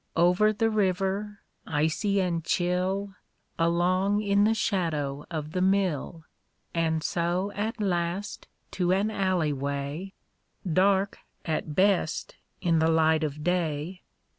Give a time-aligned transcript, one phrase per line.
[0.15, 3.13] Over the river, icy and chill,
[3.59, 6.23] Along in the shadow of the mill,
[6.73, 10.13] And so at last to an alley way,
[10.65, 14.01] Dark at best in the light of day.